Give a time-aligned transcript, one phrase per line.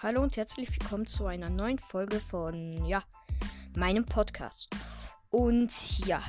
[0.00, 3.02] Hallo und herzlich willkommen zu einer neuen Folge von ja,
[3.74, 4.68] meinem Podcast.
[5.28, 6.22] Und ja,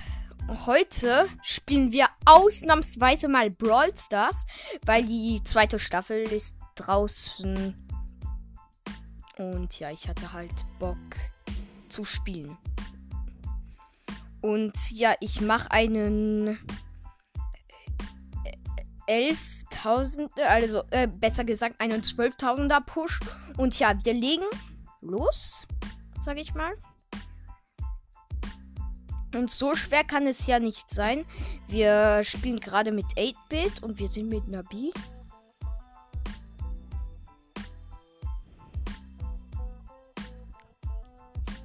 [0.66, 4.46] heute spielen wir ausnahmsweise mal Brawl Stars,
[4.88, 7.76] weil die zweite Staffel ist draußen.
[9.38, 10.98] Und ja, ich hatte halt Bock
[11.90, 12.58] zu spielen.
[14.42, 16.58] Und ja, ich mache einen
[19.84, 23.20] 11.000, also äh, besser gesagt einen 12.000er Push.
[23.58, 24.46] Und ja, wir legen
[25.02, 25.66] los,
[26.24, 26.74] sag ich mal.
[29.36, 31.26] Und so schwer kann es ja nicht sein.
[31.68, 34.92] Wir spielen gerade mit 8-Bit und wir sind mit Nabi.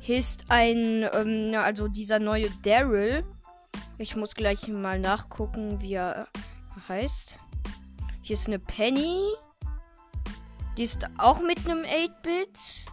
[0.07, 3.25] Ist ein, ähm, also dieser neue Daryl.
[3.97, 6.29] Ich muss gleich mal nachgucken, wie er
[6.89, 7.41] heißt.
[8.25, 9.35] Hier ist eine Penny.
[10.79, 12.87] Die ist auch mit einem 8-Bit.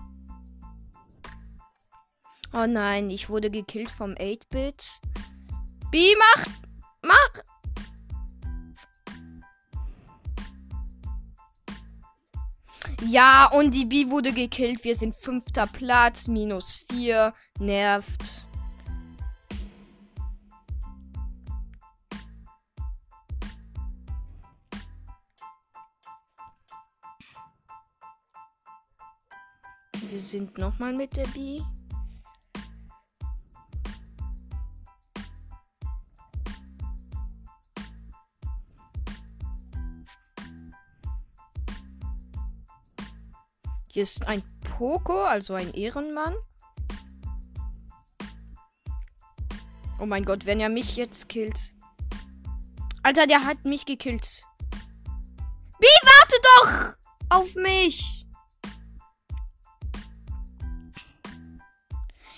[2.53, 4.99] Oh nein, ich wurde gekillt vom 8-Bit.
[5.89, 6.45] B, mach!
[7.01, 7.43] Mach!
[13.07, 14.83] Ja, und die B wurde gekillt.
[14.83, 17.33] Wir sind fünfter Platz, minus vier.
[17.57, 18.45] Nervt.
[30.11, 31.61] Wir sind nochmal mit der B.
[43.87, 46.35] Hier ist ein Poco, also ein Ehrenmann.
[49.97, 51.73] Oh mein Gott, wenn er mich jetzt killt.
[53.01, 54.43] Alter, der hat mich gekillt.
[55.79, 56.95] Wie, warte doch
[57.29, 58.20] auf mich.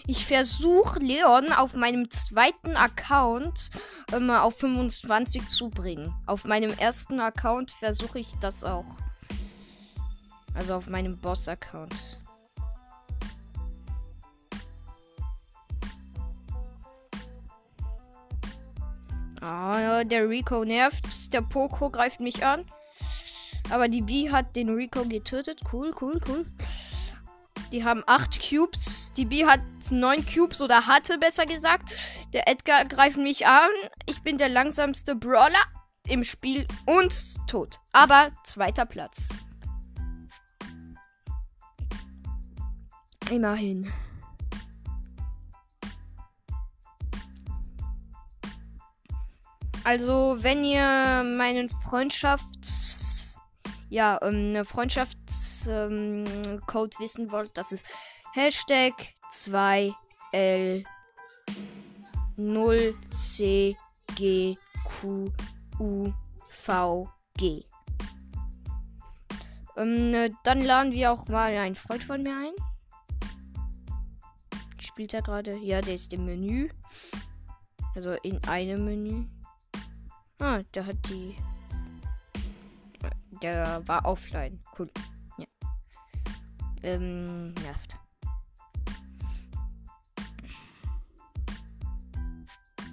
[0.05, 3.69] Ich versuche Leon auf meinem zweiten Account
[4.11, 6.13] ähm, auf 25 zu bringen.
[6.25, 8.97] Auf meinem ersten Account versuche ich das auch.
[10.53, 12.19] Also auf meinem Boss-Account.
[19.39, 21.33] Ah, der Rico nervt.
[21.33, 22.65] Der Poco greift mich an.
[23.69, 25.61] Aber die B hat den Rico getötet.
[25.71, 26.45] Cool, cool, cool.
[27.73, 29.11] Die haben 8 Cubes.
[29.13, 31.89] Die B hat 9 Cubes oder hatte besser gesagt.
[32.31, 33.71] Der Edgar greift mich an.
[34.05, 35.63] Ich bin der langsamste Brawler
[36.07, 37.11] im Spiel und
[37.47, 37.79] tot.
[37.91, 39.29] Aber zweiter Platz.
[43.31, 43.91] Immerhin.
[49.83, 53.39] Also, wenn ihr meinen Freundschafts...
[53.89, 55.22] Ja, ähm, eine Freundschaftscode
[55.67, 56.25] ähm,
[56.99, 57.85] wissen wollt, das ist
[58.33, 58.93] Hashtag
[59.31, 60.83] 2L
[62.35, 63.77] 0 C
[64.15, 65.31] G Q
[65.79, 66.11] U
[66.49, 67.63] V G.
[69.75, 72.53] Ähm, dann laden wir auch mal einen Freund von mir ein
[74.93, 75.57] spielt er gerade?
[75.57, 76.69] Ja, der ist im Menü.
[77.95, 79.25] Also in einem Menü.
[80.37, 81.35] Ah, der hat die.
[83.41, 84.59] Der war offline.
[84.77, 84.89] Cool.
[86.83, 87.97] Ähm, nervt.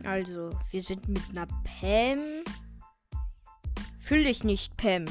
[0.05, 2.45] Also, wir sind mit einer Pam.
[3.99, 5.05] Fühl dich nicht, Pam.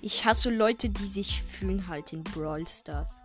[0.00, 3.20] Ich hasse Leute, die sich fühlen halt in Brawl Stars.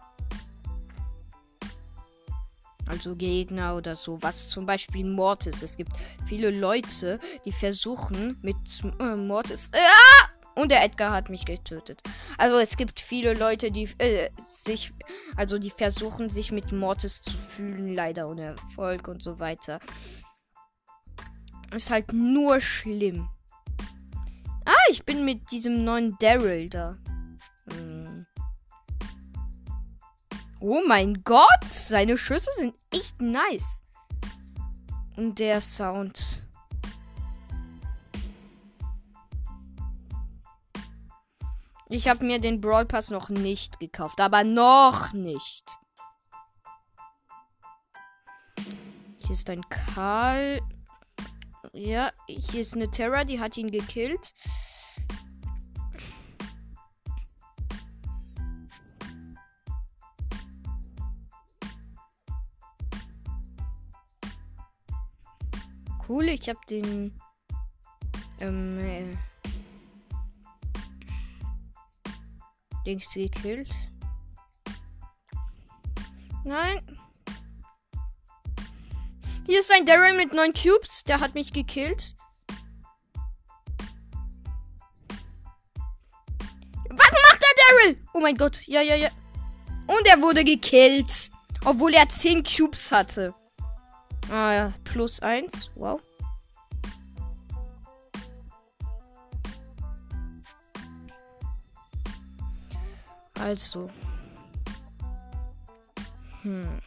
[2.92, 5.64] Also Gegner oder so, was zum Beispiel Mortis.
[5.64, 5.94] Es gibt
[6.28, 8.58] viele Leute, die versuchen mit
[9.00, 9.72] äh, Mortis.
[9.74, 10.28] Ah!
[10.56, 12.02] Und der Edgar hat mich getötet.
[12.38, 14.92] Also es gibt viele Leute, die äh, sich,
[15.38, 19.80] also die versuchen sich mit Mortis zu fühlen, leider ohne Erfolg und so weiter.
[21.74, 23.30] Ist halt nur schlimm.
[24.66, 26.98] Ah, ich bin mit diesem neuen Daryl da.
[30.64, 33.84] Oh mein Gott, seine Schüsse sind echt nice.
[35.18, 36.44] Und der Sound.
[41.90, 45.66] Ich habe mir den Brawl Pass noch nicht gekauft, aber noch nicht.
[49.18, 50.62] Hier ist ein Karl.
[51.74, 54.34] Ja, hier ist eine Terra, die hat ihn gekillt.
[66.12, 66.28] cool.
[66.30, 67.20] Ich habe den.
[68.40, 69.18] Ähm, äh,
[72.86, 73.70] Dings gekillt.
[76.44, 76.80] Nein.
[79.46, 81.04] Hier ist ein Daryl mit 9 Cubes.
[81.04, 82.16] Der hat mich gekillt.
[86.90, 88.08] Was macht der Daryl?
[88.14, 88.66] Oh mein Gott.
[88.68, 89.10] Ja, ja, ja.
[89.86, 91.32] Und er wurde gekillt.
[91.64, 93.36] Obwohl er 10 Cubes hatte.
[94.32, 95.72] Ah ja, plus 1.
[95.76, 96.02] Wow.
[103.38, 103.90] Also.
[106.44, 106.80] Hm.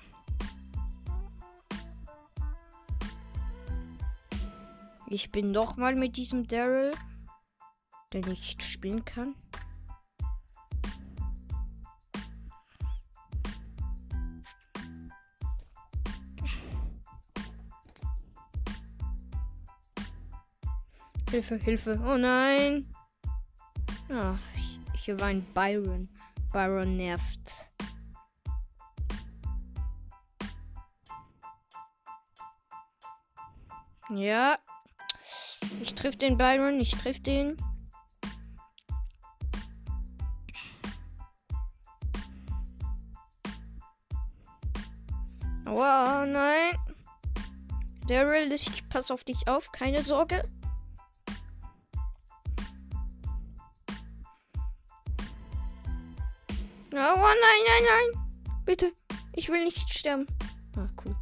[5.09, 6.93] Ich bin noch mal mit diesem Daryl,
[8.15, 9.35] der nicht spielen kann.
[21.35, 22.01] Hilfe, Hilfe.
[22.07, 22.95] Oh nein.
[24.09, 24.37] Ah,
[24.95, 26.09] hier war ein Byron.
[26.53, 27.73] Byron nervt.
[34.11, 34.59] Ja.
[35.81, 37.57] Ich triff den Byron, ich triff den.
[45.67, 46.79] Oh nein.
[48.07, 50.49] Daryl, ich pass auf dich auf, keine Sorge.
[57.41, 58.55] Nein, nein, nein.
[58.65, 58.93] Bitte.
[59.35, 60.27] Ich will nicht sterben.
[60.77, 61.15] Ah, cool.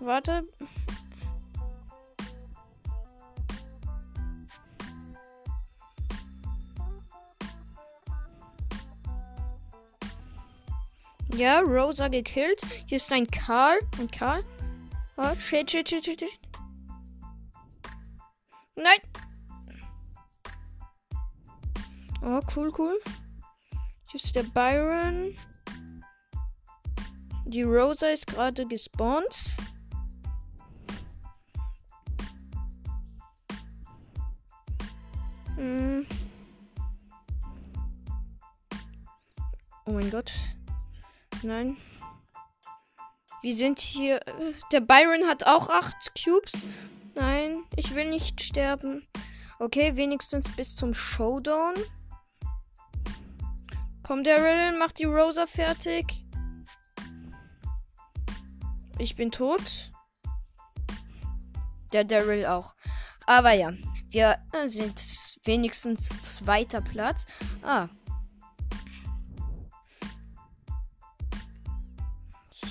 [0.00, 0.46] Warte.
[11.44, 12.62] Ja, Rosa gekillt.
[12.86, 13.78] Hier ist ein Karl.
[13.98, 14.42] Ein Karl.
[15.18, 16.38] Oh, shit, shit, shit, shit, shit.
[18.76, 18.96] Nein.
[22.22, 22.98] Oh, cool, cool.
[24.10, 25.36] Hier ist der Byron.
[27.44, 29.58] Die Rosa ist gerade gespawnt.
[35.56, 36.06] Hm.
[39.84, 40.32] Oh mein Gott.
[41.44, 41.76] Nein.
[43.42, 44.26] Wir sind hier.
[44.26, 46.64] Äh, der Byron hat auch acht Cubes.
[47.14, 49.06] Nein, ich will nicht sterben.
[49.58, 51.74] Okay, wenigstens bis zum Showdown.
[54.02, 56.06] Komm, Daryl, mach die Rosa fertig.
[58.98, 59.92] Ich bin tot.
[61.92, 62.74] Der Daryl auch.
[63.26, 63.72] Aber ja,
[64.10, 67.26] wir äh, sind wenigstens zweiter Platz.
[67.62, 67.88] Ah,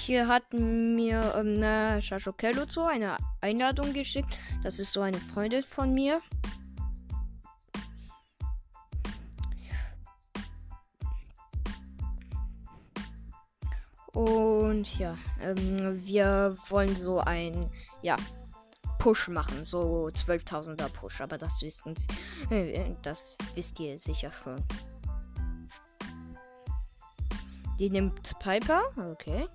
[0.06, 4.38] Hier hat mir ähm, ne Shashokello zu eine Einladung geschickt.
[4.62, 6.22] Das ist so eine Freundin von mir.
[14.12, 18.18] Und ja, ähm, wir wollen so ein, ja,
[19.00, 24.62] Push machen, so 12.000er Push, aber das wissen Sie, äh, das wisst ihr sicher schon.
[27.80, 29.48] Die nimmt Piper, okay.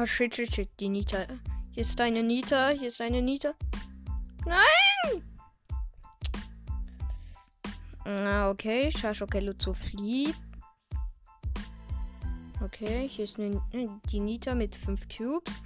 [0.00, 0.70] Ah, shit, shit, shit.
[0.78, 1.26] Die Nita.
[1.72, 2.68] Hier ist eine Nita.
[2.68, 3.54] Hier ist eine Nita.
[4.46, 5.24] Nein!
[8.04, 8.92] Ah, okay.
[8.92, 10.36] Shashokello zu flieht.
[12.62, 13.60] Okay, hier ist eine,
[14.04, 15.64] die Nita mit 5 Cubes.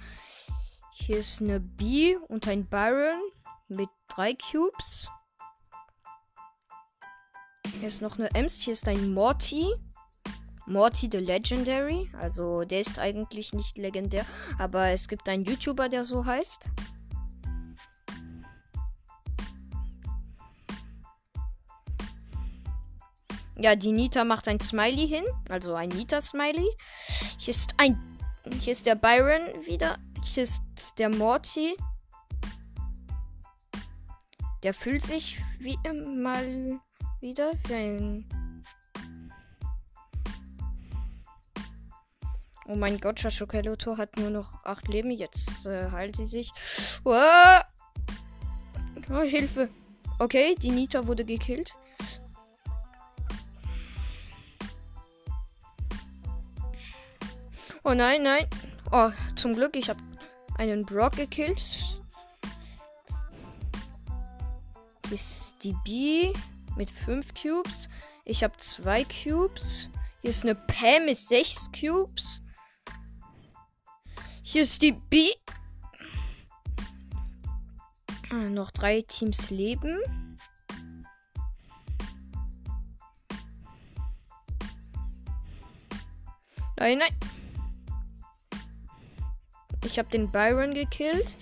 [0.93, 3.21] Hier ist eine B und ein Byron
[3.67, 5.11] mit 3 Cubes.
[7.79, 8.61] Hier ist noch eine Ems.
[8.61, 9.75] Hier ist ein Morty
[10.65, 12.09] Morty the Legendary.
[12.19, 14.25] Also der ist eigentlich nicht legendär,
[14.57, 16.69] aber es gibt einen YouTuber, der so heißt.
[23.55, 26.67] Ja, die Nita macht ein Smiley hin, also ein Nita-Smiley.
[27.37, 27.97] Hier ist ein,
[28.59, 29.99] hier ist der Byron wieder.
[30.23, 30.63] Hier ist
[30.97, 31.77] der Morty.
[34.63, 36.79] Der fühlt sich wie mal
[37.21, 38.42] wieder wie ein
[42.65, 45.11] Oh mein Gott, Shashokeloto hat nur noch acht Leben.
[45.11, 46.51] Jetzt äh, heilt sie sich.
[47.03, 47.11] Oh!
[49.09, 49.69] oh, Hilfe.
[50.19, 51.71] Okay, die Nita wurde gekillt.
[57.83, 58.47] Oh nein, nein.
[58.91, 59.99] Oh, zum Glück, ich habe
[60.57, 61.83] einen Brock gekillt.
[65.11, 66.31] Ist die B
[66.77, 67.89] mit 5 Cubes.
[68.23, 69.89] Ich habe 2 Cubes.
[70.21, 72.42] Hier ist eine Pam mit 6 Cubes.
[74.45, 75.29] Hier ist die B.
[78.29, 79.97] Ah, noch drei Teams leben.
[86.77, 87.15] Nein, nein.
[89.85, 91.37] Ich habe den Byron gekillt.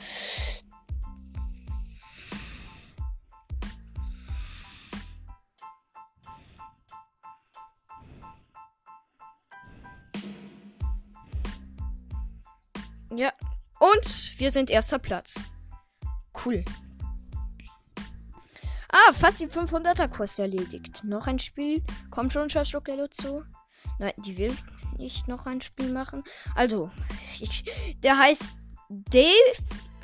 [13.16, 13.34] Ja.
[13.80, 15.46] Und wir sind erster Platz.
[16.46, 16.64] Cool.
[18.90, 21.04] Ah, fast die 500er Quest erledigt.
[21.04, 21.84] Noch ein Spiel.
[22.10, 23.44] Kommt schon, Shashokello zu.
[24.00, 24.56] Nein, die will
[24.98, 26.24] nicht noch ein Spiel machen.
[26.56, 26.92] Also,
[27.40, 27.64] ich,
[28.04, 28.54] der heißt
[28.90, 29.26] D.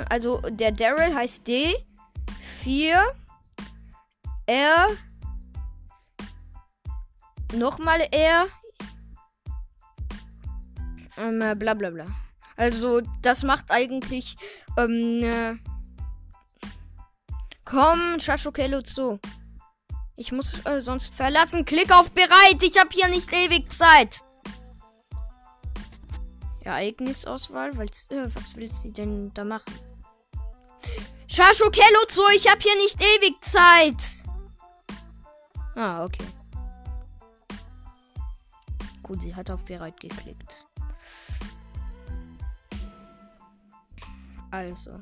[0.09, 1.75] Also, der Daryl heißt D.
[2.63, 3.03] 4.
[4.47, 4.87] R.
[7.53, 8.47] Nochmal R.
[11.17, 12.26] Ähm, bla bla bla.
[12.57, 14.35] Also, das macht eigentlich.
[14.77, 15.55] Ähm, äh,
[17.63, 19.19] komm, Shashokello zu.
[20.15, 21.65] Ich muss äh, sonst verlassen.
[21.65, 22.61] Klick auf bereit.
[22.61, 24.21] Ich habe hier nicht ewig Zeit.
[26.61, 27.77] Ereignisauswahl.
[27.77, 29.73] Weil, äh, was will sie denn da machen?
[31.27, 32.21] Shashokello zu.
[32.35, 34.25] Ich habe hier nicht ewig Zeit.
[35.75, 36.25] Ah, okay.
[39.03, 40.66] Gut, sie hat auf bereit geklickt.
[44.51, 44.99] Also.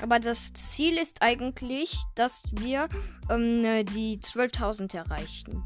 [0.00, 2.88] Aber das Ziel ist eigentlich, dass wir
[3.28, 5.62] ähm, die 12.000 erreichen.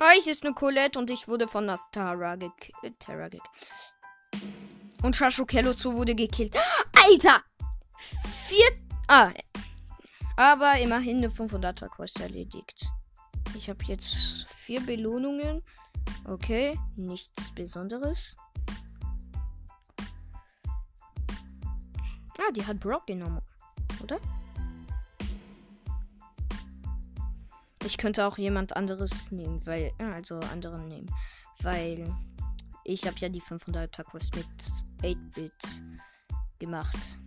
[0.00, 3.08] Ah, ich ist eine Colette und ich wurde von Nastara gekillt.
[5.02, 6.56] Und Shashokello zu wurde gekillt.
[7.06, 7.42] Alter!
[8.48, 8.68] Vier.
[9.06, 9.30] Ah.
[10.36, 12.86] Aber immerhin eine 500er Quest erledigt.
[13.54, 15.62] Ich habe jetzt vier Belohnungen.
[16.24, 18.36] Okay, nichts Besonderes.
[22.38, 23.42] Ah, die hat Brock genommen,
[24.02, 24.20] oder?
[27.84, 31.10] Ich könnte auch jemand anderes nehmen, weil also anderen nehmen,
[31.62, 32.14] weil
[32.84, 34.46] ich habe ja die 500er Quest mit
[35.02, 35.82] 8-Bit
[36.58, 37.18] gemacht.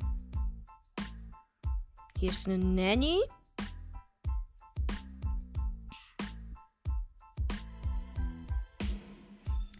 [2.20, 3.20] Hier ist eine Nanny.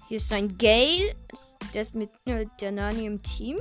[0.08, 1.16] Hier ist ein Gale.
[1.74, 3.58] Der ist mit äh, der Nani im Team.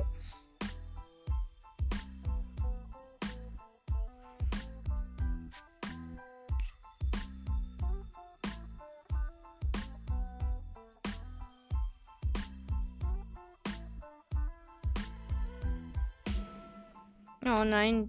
[17.61, 18.09] Oh nein.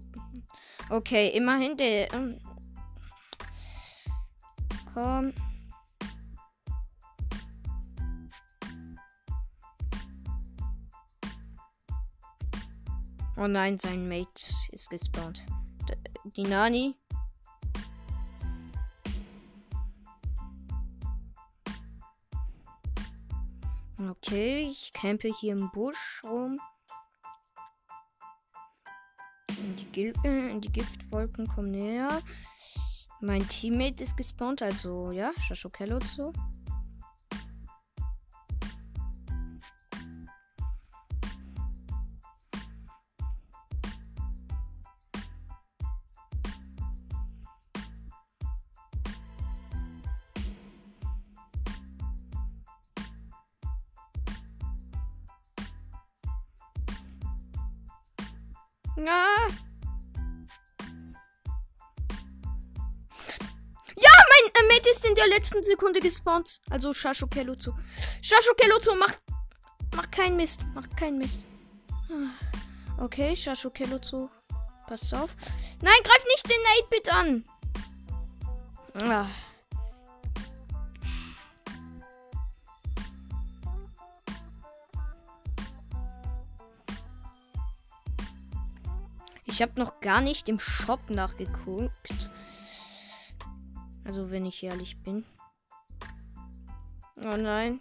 [0.88, 2.10] Okay, immerhin der.
[2.14, 2.40] Ähm,
[4.94, 5.34] komm.
[13.36, 15.44] Oh nein, sein Mate ist gespawnt.
[16.36, 16.96] Die Nani.
[23.98, 26.58] Okay, ich campe hier im Busch rum.
[29.92, 32.20] Gil die Giftwolken kommen näher.
[33.20, 36.32] Mein Teammate ist gespawnt, also ja, Shashokello zu.
[65.42, 66.60] Letzten Sekunde gespawnt.
[66.70, 67.74] Also Shashokello zu.
[68.22, 69.20] Shashokello zu macht.
[69.96, 70.60] Macht keinen Mist.
[70.72, 71.46] Macht keinen Mist.
[72.98, 74.30] Okay, Shashokello zu.
[74.86, 75.34] Pass auf.
[75.80, 77.44] Nein, greif nicht den 8-Bit an.
[78.94, 79.26] Ah.
[89.44, 92.30] Ich habe noch gar nicht im Shop nachgeguckt.
[94.04, 95.24] Also wenn ich ehrlich bin.
[97.24, 97.80] Oh nein.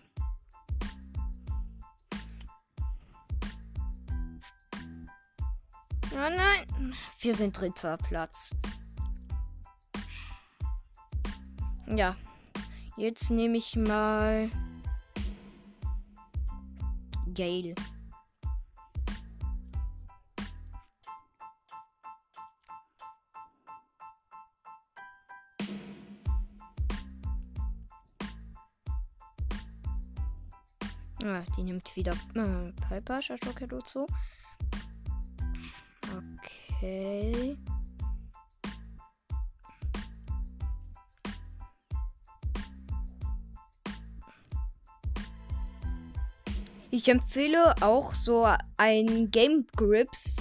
[6.13, 6.95] Oh nein.
[7.19, 8.55] Wir sind dritter Platz.
[11.87, 12.15] Ja.
[12.97, 14.51] Jetzt nehme ich mal
[17.33, 17.73] Gale.
[31.61, 34.07] Die nimmt wieder äh, Piper, Shashokedo zu.
[36.75, 37.55] Okay.
[46.89, 50.37] Ich empfehle auch so ein Game Grips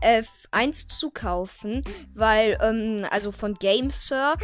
[0.00, 1.82] F1 zu kaufen,
[2.14, 4.34] weil, ähm, also von GameSir,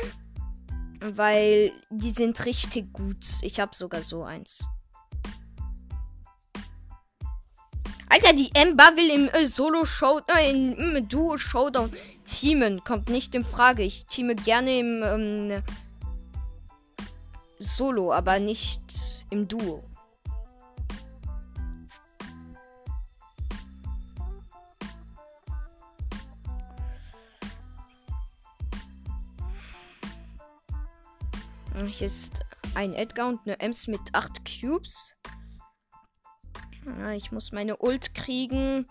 [1.00, 3.24] weil die sind richtig gut.
[3.42, 4.64] Ich habe sogar so eins.
[8.14, 11.90] Alter, die Ember will im äh, Solo-Show, äh, im, im Duo-Showdown
[12.24, 12.84] teamen.
[12.84, 13.82] Kommt nicht in Frage.
[13.82, 15.62] Ich teame gerne im ähm,
[17.58, 19.82] Solo, aber nicht im Duo.
[31.88, 32.44] Hier ist
[32.76, 35.16] ein Edgar und eine Ems mit 8 Cubes.
[36.86, 38.86] Ja, ich muss meine Ult kriegen.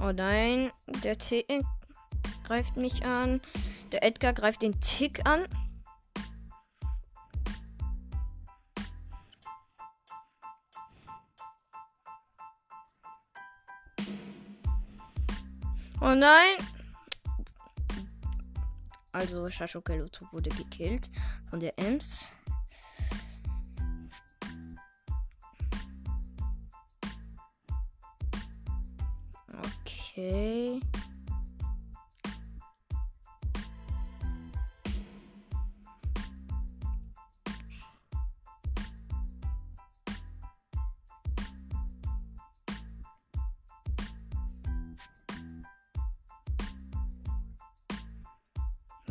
[0.00, 0.70] Oh nein,
[1.02, 1.44] der T
[2.44, 3.42] greift mich an.
[3.92, 5.46] Der Edgar greift den Tick an.
[16.00, 16.77] Oh nein.
[19.12, 21.10] Also Shashokeluto wurde gekillt
[21.48, 22.28] von der Ems.
[29.82, 30.57] Okay.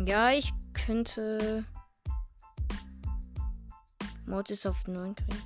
[0.07, 1.65] Ja, ich könnte
[4.25, 5.43] Mortis auf 9 kriegen.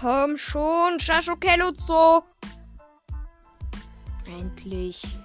[0.00, 2.24] Komm schon, Shashokelutzo.
[4.26, 5.16] Endlich.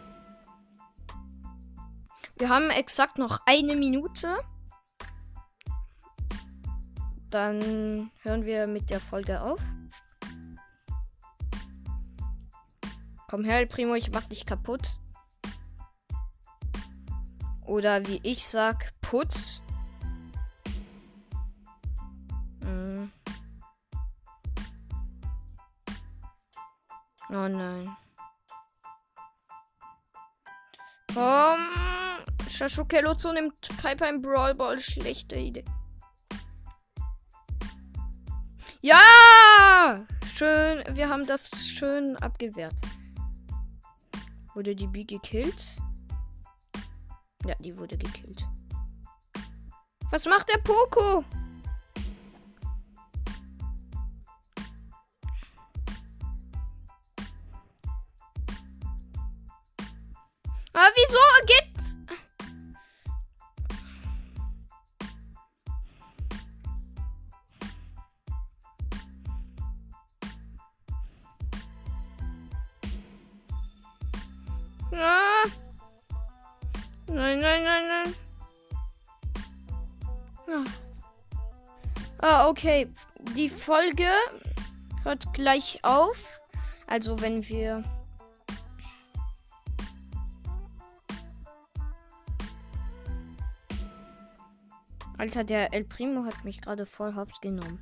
[2.37, 4.37] Wir haben exakt noch eine Minute.
[7.31, 9.59] Dann hören wir mit der Folge auf.
[13.27, 15.01] Komm her, Primo, ich mach dich kaputt.
[17.65, 19.61] Oder wie ich sag, Putz.
[22.61, 23.11] Hm.
[27.29, 27.97] Oh nein.
[31.13, 32.06] Komm.
[32.57, 34.79] Shashokelozo nimmt Piper im Brawl Ball.
[34.79, 35.63] Schlechte Idee.
[38.81, 40.03] Ja!
[40.33, 40.83] Schön.
[40.95, 42.73] Wir haben das schön abgewehrt.
[44.55, 45.77] Wurde die B gekillt?
[47.45, 48.43] Ja, die wurde gekillt.
[50.09, 51.23] Was macht der Poco?
[82.57, 82.89] Okay.
[83.35, 84.09] Die Folge
[85.03, 86.41] hört gleich auf.
[86.87, 87.83] Also wenn wir
[95.19, 97.79] Alter, der El Primo hat mich gerade voll hops genommen.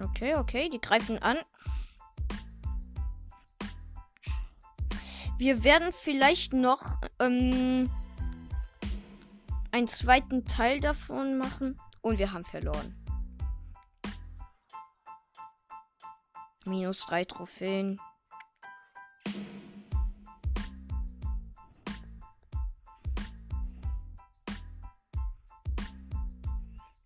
[0.00, 1.36] Okay, okay, die greifen an.
[5.42, 7.90] Wir werden vielleicht noch ähm,
[9.72, 11.80] einen zweiten Teil davon machen.
[12.00, 12.94] Und wir haben verloren.
[16.64, 17.98] Minus drei Trophäen.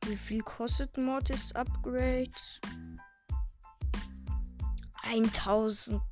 [0.05, 2.31] Wie viel kostet Mortis Upgrade?
[5.05, 6.03] 1000.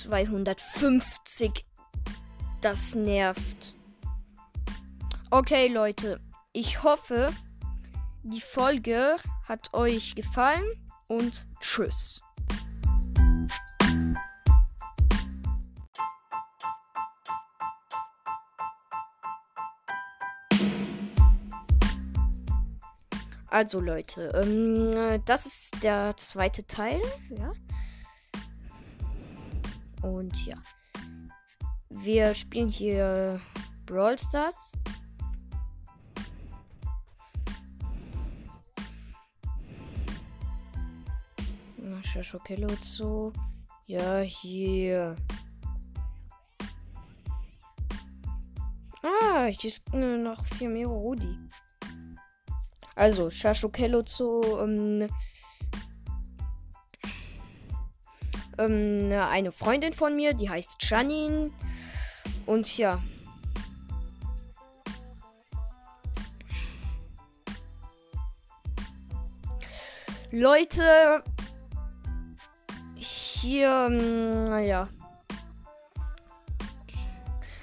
[0.00, 1.64] 250.
[2.60, 3.78] Das nervt.
[5.30, 6.20] Okay, Leute.
[6.52, 7.32] Ich hoffe,
[8.22, 10.64] die Folge hat euch gefallen
[11.08, 12.22] und tschüss.
[23.48, 27.52] Also Leute, ähm, das ist der zweite Teil, ja.
[30.06, 30.56] Und ja.
[31.90, 33.40] Wir spielen hier
[33.86, 34.72] Brawl Stars.
[42.02, 43.32] Shashokello zu.
[43.86, 45.16] Ja, hier.
[49.02, 51.36] Ah, hier ist noch viel mehr Rudi.
[52.94, 54.40] Also, Shashokello zu.
[54.62, 55.08] Ähm,
[58.58, 61.50] ähm, eine Freundin von mir, die heißt Janine.
[62.46, 63.02] Und ja.
[70.30, 71.22] Leute,
[72.96, 74.88] hier, naja.
[74.90, 75.06] Ähm,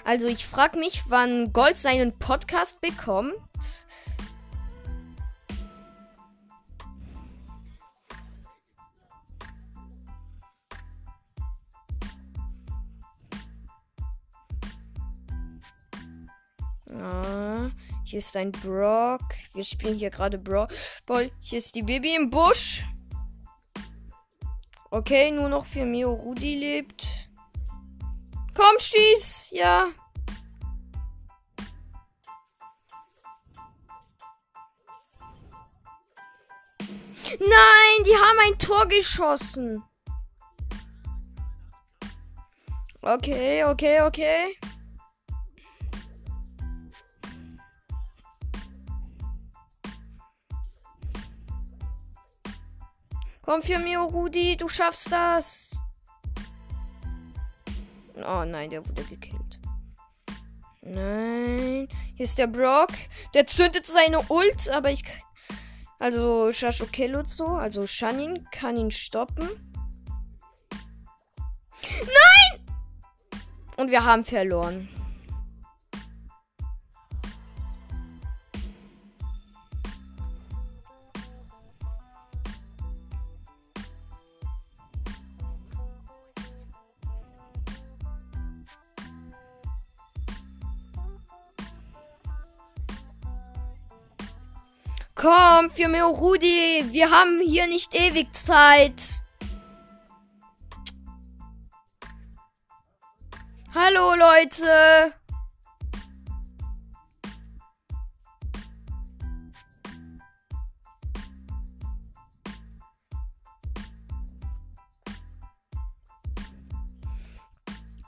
[0.06, 3.34] also ich frage mich, wann Gold seinen Podcast bekommt.
[16.96, 17.72] Ah,
[18.04, 19.24] hier ist ein Brock.
[19.54, 20.72] Wir spielen hier gerade Brock.
[21.40, 22.86] Hier ist die Baby im Busch.
[24.92, 27.30] Okay, nur noch für Mio Rudi lebt.
[28.54, 29.50] Komm, schieß!
[29.52, 29.88] Ja.
[37.40, 39.84] Nein, die haben ein Tor geschossen.
[43.02, 44.56] Okay, okay, okay.
[53.44, 55.78] Komm für mir, Rudi, du schaffst das.
[58.16, 59.60] Oh nein, der wurde gekillt.
[60.82, 61.90] Nein.
[62.16, 62.92] Hier ist der Brock.
[63.34, 65.04] Der zündet seine Ult, aber ich.
[66.00, 69.50] Also Shashokelutsu, also Shanin, kann ihn stoppen.
[71.82, 73.40] Nein!
[73.78, 74.88] Und wir haben verloren.
[95.24, 99.24] Komm, für mir Rudi, wir haben hier nicht ewig Zeit.
[103.74, 105.14] Hallo Leute.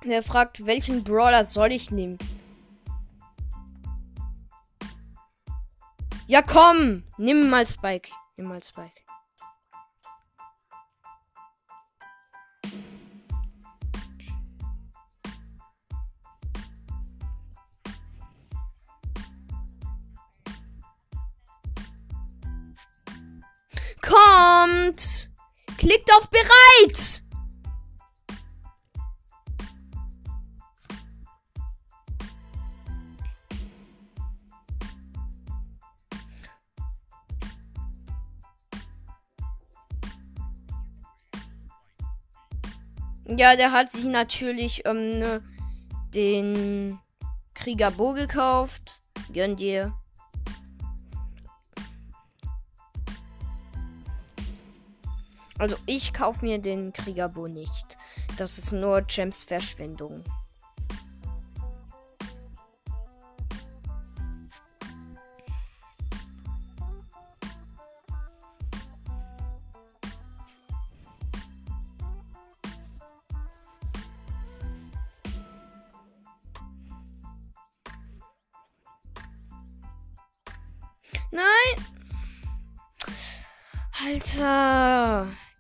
[0.04, 2.20] Der fragt, welchen Brawler soll ich nehmen?
[6.28, 7.04] Ja, komm!
[7.18, 8.10] Nimm mal Spike.
[8.36, 8.90] Nimm mal Spike.
[24.02, 25.30] Kommt!
[25.78, 27.25] Klickt auf bereit!
[43.38, 45.42] Ja, der hat sich natürlich ähm, ne,
[46.14, 47.00] den
[47.54, 49.02] Krieger Bo gekauft.
[49.34, 49.94] Gönn dir.
[55.58, 57.98] Also ich kaufe mir den Krieger Bo nicht.
[58.38, 60.24] Das ist nur Gems Verschwendung.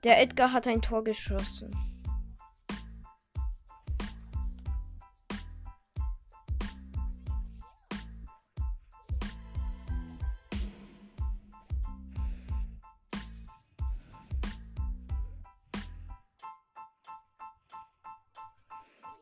[0.05, 1.75] Der Edgar hat ein Tor geschossen.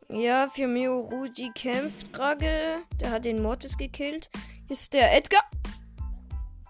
[0.10, 2.84] Ja, für Mio Rudi kämpft gerade.
[3.00, 4.30] Der hat den Mortis gekillt.
[4.68, 5.44] Ist der Edgar.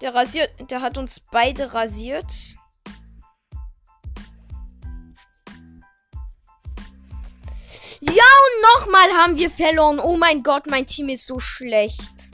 [0.01, 2.55] Der rasiert, der hat uns beide rasiert.
[8.63, 9.99] Nochmal haben wir verloren.
[9.99, 12.31] Oh mein Gott, mein Team ist so schlecht.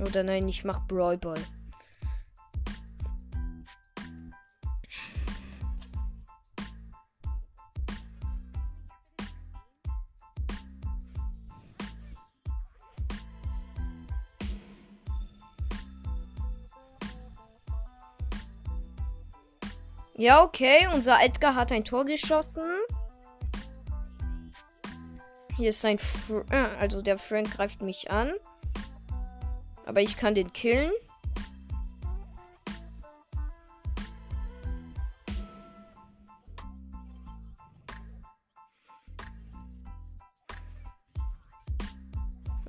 [0.00, 1.42] Oder nein, ich mach Brawl Ball.
[20.26, 20.88] Ja, okay.
[20.92, 22.64] Unser Edgar hat ein Tor geschossen.
[25.56, 26.00] Hier ist sein.
[26.00, 28.32] Fr äh, also der Frank greift mich an.
[29.84, 30.90] Aber ich kann den killen.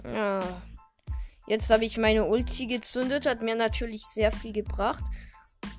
[0.05, 0.41] Ja.
[1.47, 5.03] Jetzt habe ich meine Ulti gezündet, hat mir natürlich sehr viel gebracht.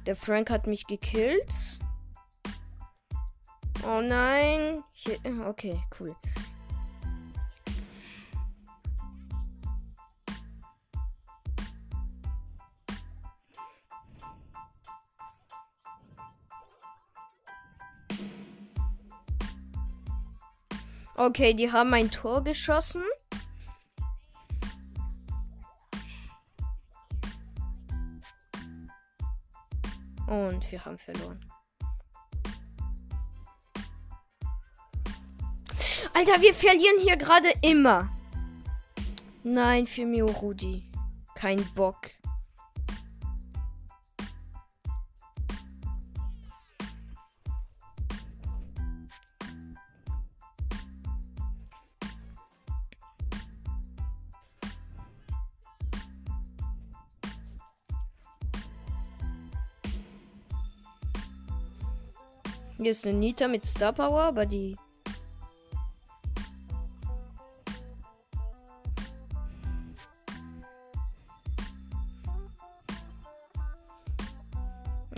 [0.08, 1.80] Der Frank hat mich gekillt.
[3.86, 4.82] Oh nein.
[5.46, 6.16] Okay, cool.
[21.16, 23.02] Okay, die haben ein Tor geschossen.
[30.28, 31.40] Und wir haben verloren.
[36.12, 38.10] Alter, wir verlieren hier gerade immer.
[39.42, 40.84] Nein, für Mio Rudi.
[41.34, 42.10] Kein Bock.
[62.88, 64.74] Hier ist eine Nita mit Star Power, aber die.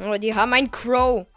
[0.00, 1.28] Aber die haben ein Crow.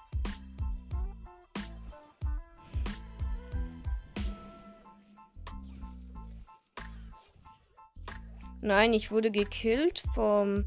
[8.61, 10.65] Nein, ich wurde gekillt vom.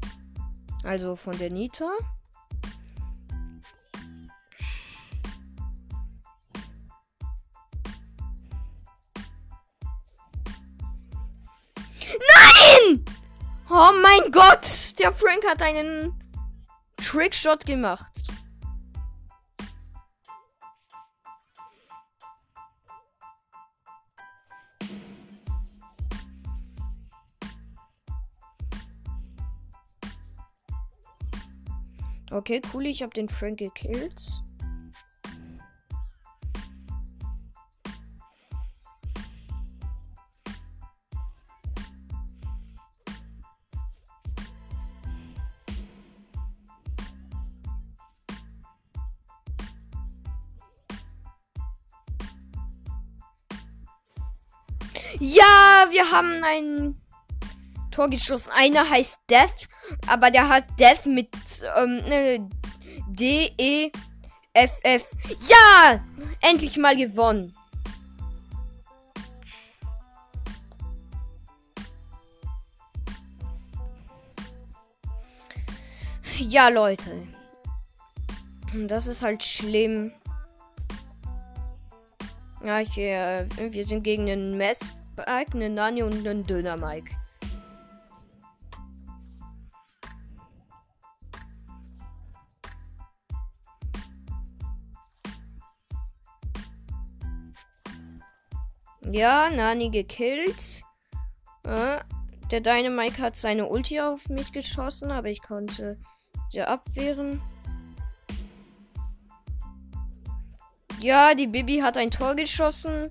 [0.85, 1.91] Also von der Nita.
[13.79, 14.97] Oh mein Gott!
[14.97, 16.11] Der Frank hat einen
[16.95, 18.23] Trickshot gemacht.
[32.31, 34.41] Okay, cool, ich habe den Frank gekillt.
[55.91, 57.01] Wir haben ein
[57.91, 58.51] Tor geschossen.
[58.55, 59.67] Einer heißt Death,
[60.07, 61.29] aber der hat Death mit
[61.77, 62.49] ähm, ne,
[63.09, 63.91] D E
[64.53, 65.11] F F.
[65.47, 66.03] Ja,
[66.41, 67.53] endlich mal gewonnen.
[76.39, 77.27] Ja, Leute.
[78.87, 80.11] Das ist halt schlimm.
[82.63, 87.15] Ja, hier, wir sind gegen einen Mess Mike, einen Nani und einen Döner Mike.
[99.11, 100.83] Ja, Nani gekillt.
[101.63, 101.97] Äh,
[102.51, 105.97] der Dynamike hat seine Ulti auf mich geschossen, aber ich konnte
[106.51, 107.41] sie abwehren.
[110.99, 113.09] Ja, die Bibi hat ein Tor geschossen.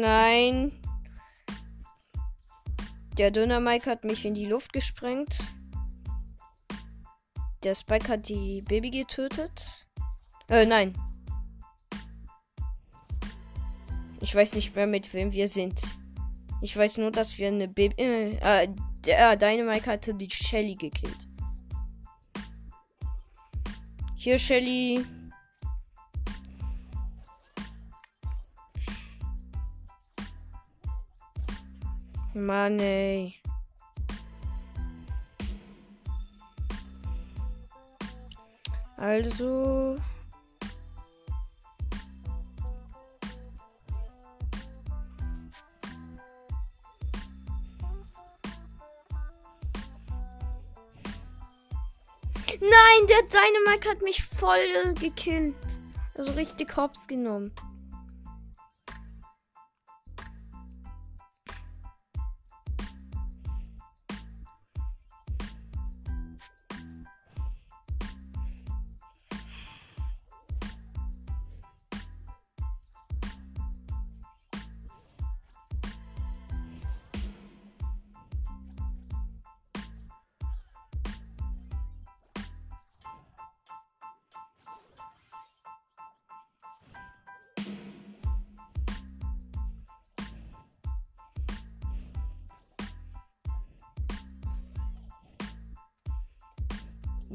[0.00, 0.72] Nein.
[3.18, 5.38] Der Döner-Mike hat mich in die Luft gesprengt.
[7.62, 9.86] Der Spike hat die Baby getötet.
[10.48, 10.94] Äh, nein.
[14.20, 15.80] Ich weiß nicht mehr, mit wem wir sind.
[16.62, 17.94] Ich weiß nur, dass wir eine Baby.
[18.02, 18.68] Äh, äh
[19.04, 21.28] der Dynamite hatte die Shelly gekillt.
[24.14, 25.04] Hier, Shelly.
[32.40, 33.34] Mann, ey.
[38.96, 39.96] Also.
[52.60, 55.54] Nein, der Dynamite hat mich voll gekillt.
[56.14, 57.52] Also richtig hops genommen.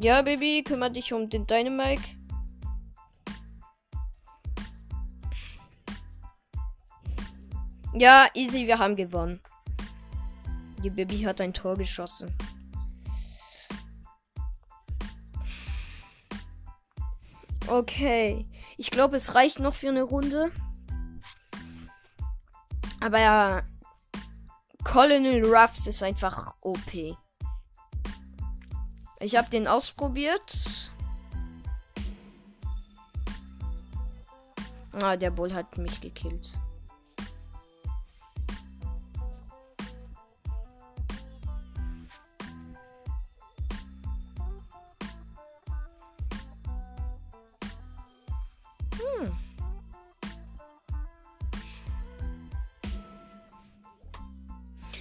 [0.06, 2.04] Ja, Baby, kümmere dich um den Dynamite.
[7.96, 9.42] Ja, easy, wir haben gewonnen.
[10.84, 12.32] Die Baby hat ein Tor geschossen.
[17.66, 18.48] Okay.
[18.78, 20.52] Ich glaube, es reicht noch für eine Runde.
[23.02, 23.64] Aber ja.
[24.84, 27.18] Colonel Ruffs ist einfach OP.
[29.20, 30.92] Ich habe den ausprobiert.
[34.92, 36.54] Ah, der Bull hat mich gekillt.
[48.98, 49.36] Hm.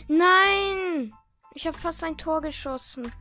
[0.09, 1.13] Nein!
[1.55, 3.13] Ich habe fast ein Tor geschossen.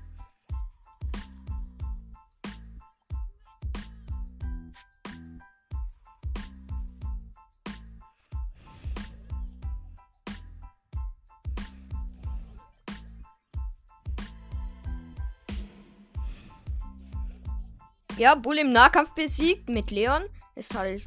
[18.23, 20.23] Ja, Bull im Nahkampf besiegt mit Leon.
[20.55, 21.03] Ist halt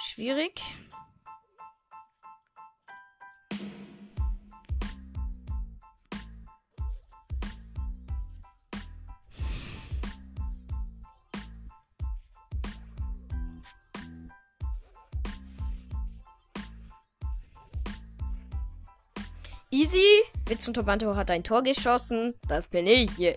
[0.00, 0.62] schwierig.
[19.72, 19.98] Easy.
[20.46, 22.34] Witz und Tobanto hat ein Tor geschossen.
[22.46, 23.10] Das bin ich.
[23.16, 23.36] hier.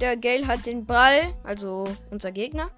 [0.00, 1.34] Der Gale hat den Ball.
[1.44, 2.70] Also unser Gegner.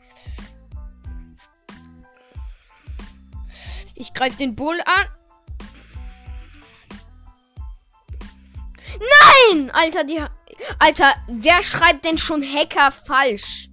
[3.95, 5.07] Ich greife den Bull an.
[8.99, 9.71] Nein!
[9.71, 10.23] Alter, die.
[10.79, 13.69] Alter, wer schreibt denn schon Hacker falsch?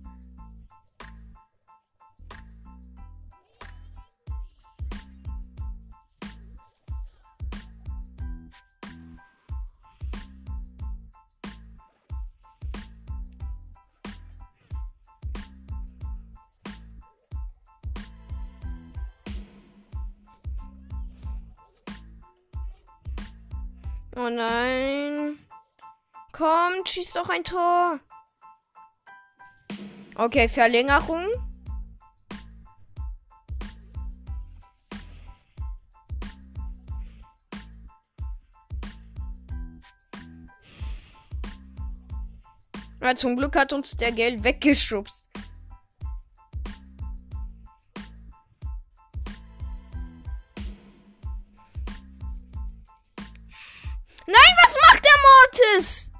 [24.21, 25.39] Oh nein.
[26.33, 28.01] Kommt, schießt doch ein Tor.
[30.15, 31.25] Okay, Verlängerung.
[43.01, 45.29] Ja, zum Glück hat uns der Geld weggeschubst.
[55.79, 56.11] Mortis!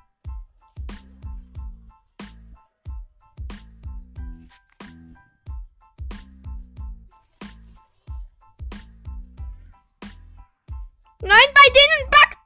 [11.21, 12.37] Nein, bei denen backt.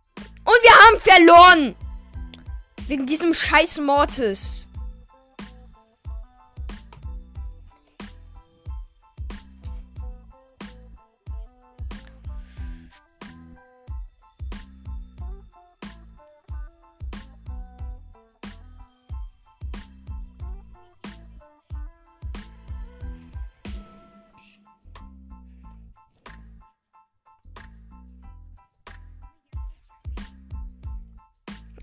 [0.43, 1.75] Und wir haben verloren.
[2.87, 4.69] Wegen diesem scheiß Mortis.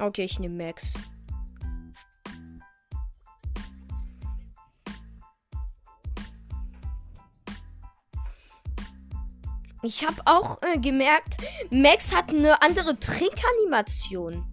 [0.01, 0.95] Okay, ich nehme Max.
[9.83, 11.37] Ich habe auch äh, gemerkt,
[11.71, 14.47] Max hat eine andere Trinkanimation.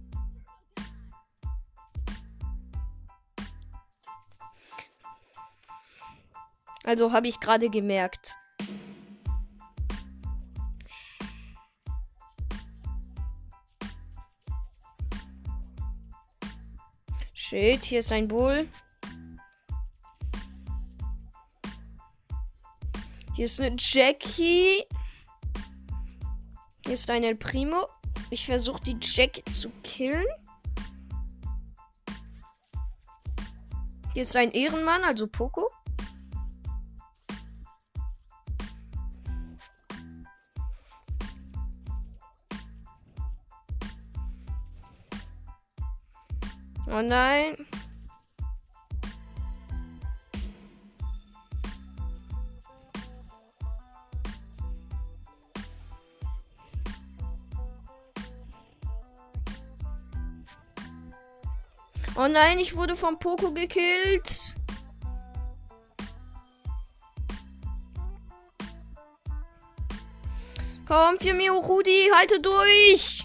[6.83, 8.37] Also habe ich gerade gemerkt.
[17.57, 18.69] Shit, hier ist ein Bull.
[23.33, 24.85] Hier ist eine Jackie.
[26.85, 27.87] Hier ist ein El Primo.
[28.29, 30.27] Ich versuche die Jackie zu killen.
[34.13, 35.67] Hier ist ein Ehrenmann, also Poco.
[46.97, 47.55] Oh nein.
[62.15, 64.55] Oh nein, ich wurde vom Poco gekillt.
[70.87, 73.23] Komm, Firmio Rudi, halte durch.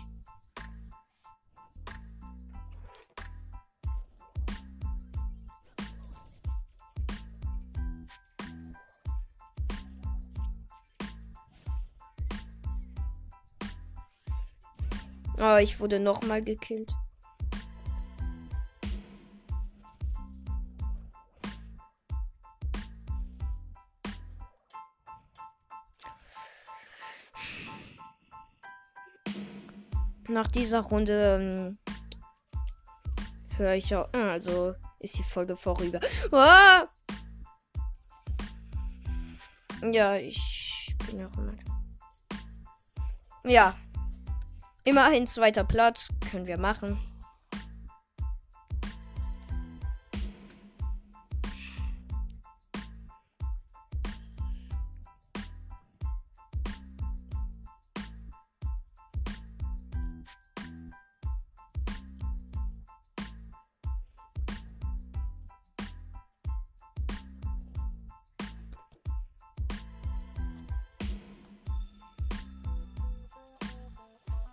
[15.52, 16.94] Oh, ich wurde nochmal gekillt.
[30.26, 31.78] Nach dieser Runde ähm,
[33.58, 34.10] höre ich auch.
[34.14, 36.00] Also ist die Folge vorüber.
[36.32, 36.86] Ah!
[39.82, 41.52] Ja, ich bin auch immer.
[43.44, 43.76] Ja,
[44.84, 46.08] Immerhin zweiter Platz.
[46.30, 46.98] Können wir machen.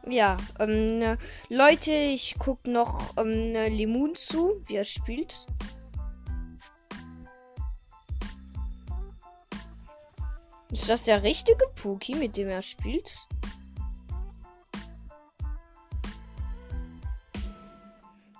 [0.09, 1.17] Ja, ähm, ne,
[1.49, 5.45] Leute, ich guck noch ähm, ne, Limon zu, wie er spielt.
[10.71, 13.27] Ist das der richtige Puki, mit dem er spielt?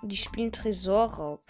[0.02, 1.40] Die spielen Tresorraub.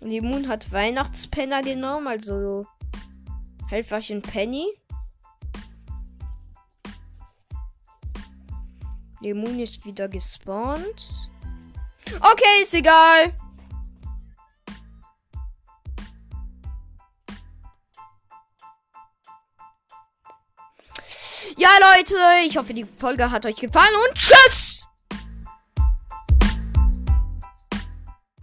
[0.00, 2.66] Limon hat Weihnachtspenner genommen, also
[3.68, 4.66] Helferchen Penny.
[9.20, 11.30] Lemon ist wieder gespawnt.
[12.20, 13.34] Okay, ist egal.
[21.56, 22.14] Ja, Leute,
[22.46, 24.63] ich hoffe, die Folge hat euch gefallen und tschüss!